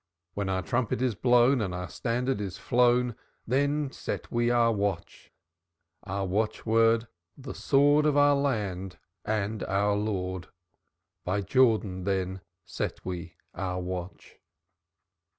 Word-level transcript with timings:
When 0.33 0.49
our 0.49 0.63
trumpet 0.63 0.99
is 0.99 1.13
blown, 1.13 1.61
And 1.61 1.75
our 1.75 1.87
standard 1.87 2.41
is 2.41 2.57
flown, 2.57 3.13
Then 3.45 3.91
set 3.91 4.31
we 4.31 4.49
our 4.49 4.71
watch. 4.73 5.31
Our 6.05 6.25
watchword, 6.25 7.07
'The 7.37 7.53
sword 7.53 8.07
Of 8.07 8.17
our 8.17 8.33
land 8.35 8.97
and 9.25 9.61
our 9.65 9.95
Lord' 9.95 10.47
By 11.23 11.41
Jordan 11.41 12.05
then 12.05 12.41
set 12.65 13.05
we 13.05 13.35
our 13.53 13.79
watch. 13.79 14.39